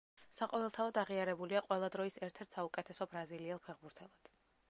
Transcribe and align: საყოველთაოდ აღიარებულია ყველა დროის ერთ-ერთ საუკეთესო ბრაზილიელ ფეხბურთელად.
საყოველთაოდ 0.35 0.95
აღიარებულია 1.01 1.61
ყველა 1.67 1.91
დროის 1.97 2.17
ერთ-ერთ 2.29 2.57
საუკეთესო 2.59 3.09
ბრაზილიელ 3.13 3.63
ფეხბურთელად. 3.67 4.35